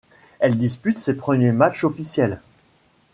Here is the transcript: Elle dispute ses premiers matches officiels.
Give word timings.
Elle 0.39 0.57
dispute 0.57 0.97
ses 0.97 1.13
premiers 1.13 1.51
matches 1.51 1.83
officiels. 1.83 2.41